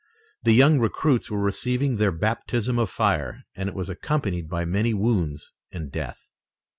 The 0.41 0.53
young 0.53 0.79
recruits 0.79 1.29
were 1.29 1.39
receiving 1.39 1.97
their 1.97 2.11
baptism 2.11 2.79
of 2.79 2.89
fire 2.89 3.43
and 3.55 3.69
it 3.69 3.75
was 3.75 3.87
accompanied 3.87 4.49
by 4.49 4.65
many 4.65 4.95
wounds 4.95 5.51
and 5.71 5.91
death. 5.91 6.25